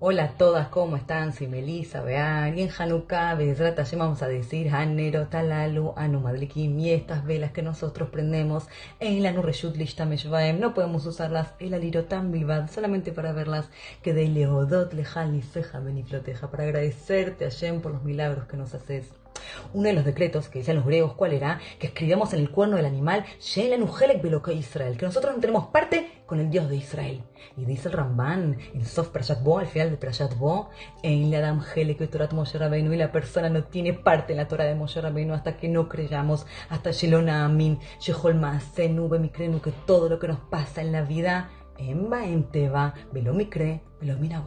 [0.00, 1.32] Hola a todas, ¿cómo están?
[1.32, 6.90] Soy Melissa, vean, y en Hanukkah, Bezrat vamos a decir Hanero, Talalu, Anu Madlikim, y
[6.90, 8.68] estas velas que nosotros prendemos
[9.00, 14.28] en la Nurreshut Lishtameshvaem, no podemos usarlas el alirotam bilbad, solamente para verlas, que de
[14.28, 19.10] Leodot, Lejal, Nifeja, Benifloteja, para agradecerte Hashem por los milagros que nos haces.
[19.72, 21.60] Uno de los decretos que decían los griegos, ¿cuál era?
[21.78, 23.24] Que escribamos en el cuerno del animal,
[24.52, 27.22] Israel, que nosotros no tenemos parte con el Dios de Israel.
[27.56, 30.70] Y dice el Ramban en Sof Prashat Bo, al final de Prashat Bo,
[31.02, 31.62] en la Adam
[32.10, 35.34] Torat Moshe Rabbeinu, y la persona no tiene parte en la Torah de Moshe Rabbeinu
[35.34, 40.40] hasta que no creyamos, hasta Shelona Amin, Shehol Maasenu, Bemikrenu, que todo lo que nos
[40.40, 44.44] pasa en la vida Emba en Teba, Velomicre, Velomina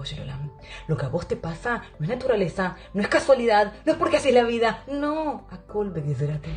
[0.88, 4.18] Lo que a vos te pasa no es naturaleza, no es casualidad, no es porque
[4.18, 4.84] así es la vida.
[4.88, 5.94] No, Akol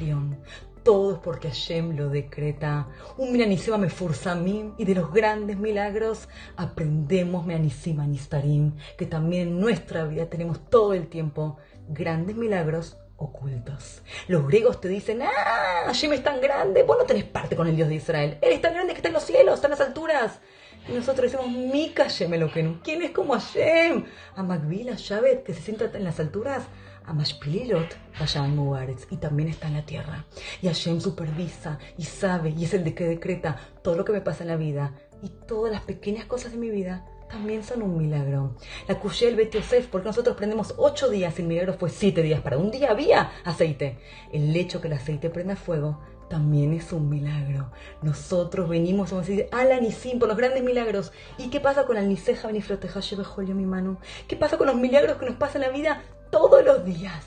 [0.00, 0.38] León.
[0.82, 2.88] Todo es porque Hashem lo decreta.
[3.16, 3.88] Un minanisema me
[4.36, 10.68] mí y de los grandes milagros aprendemos meanisima nistarim, que también en nuestra vida tenemos
[10.68, 11.56] todo el tiempo
[11.88, 14.02] grandes milagros ocultos.
[14.28, 17.76] Los griegos te dicen, ah, Hashem es tan grande, vos no tenés parte con el
[17.76, 18.38] Dios de Israel.
[18.42, 20.40] Él es tan grande que está en los cielos, está en las alturas.
[20.88, 24.04] Nosotros decimos, Mika no ¿Quién es como Hashem?
[24.36, 26.64] A Magvila Shabet, que se sienta en las alturas.
[27.06, 30.24] A Mashpililot, Hashem Mubaretz, y también está en la tierra.
[30.62, 34.20] Y Hashem supervisa y sabe, y es el de que decreta todo lo que me
[34.20, 34.94] pasa en la vida.
[35.22, 38.56] Y todas las pequeñas cosas de mi vida también son un milagro.
[38.86, 42.40] La Kushel Bet Yosef, porque nosotros prendemos ocho días, el milagro fue siete días.
[42.40, 43.98] Para un día había aceite.
[44.32, 47.70] El hecho que el aceite prenda fuego también es un milagro.
[48.02, 51.12] Nosotros venimos, a decir, al Anisim por los grandes milagros.
[51.38, 53.98] ¿Y qué pasa con el Niseja Benifroteja yo mi mano?
[54.26, 57.24] ¿Qué pasa con los milagros que nos pasan en la vida todos los días?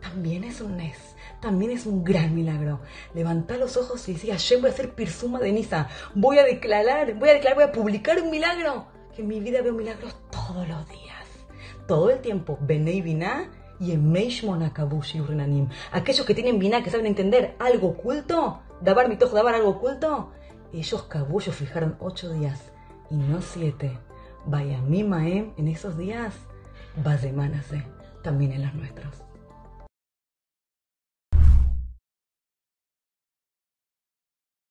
[0.00, 0.98] También es un Nes,
[1.40, 2.80] también es un gran milagro.
[3.14, 7.14] Levanta los ojos y decir, ayer voy a hacer pirsuma de Nisa, voy a declarar,
[7.14, 8.86] voy a declarar, voy a publicar un milagro.
[9.14, 11.26] Que en mi vida veo milagros todos los días,
[11.86, 12.58] todo el tiempo.
[12.62, 13.92] Bene y Meishmon y
[15.20, 15.68] Urinanim.
[15.90, 20.30] Aquellos que tienen Binah, que saben entender algo oculto, Dabar Mitojo, Dabar algo oculto,
[20.72, 22.72] ellos cabullos fijaron ocho días
[23.10, 23.98] y no siete.
[24.46, 26.34] Vaya mi Maem en esos días,
[27.02, 27.84] Bazemanase,
[28.22, 29.22] también en los nuestros.